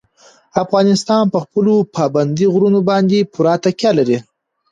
[0.63, 4.17] افغانستان په خپلو پابندي غرونو باندې پوره تکیه لري.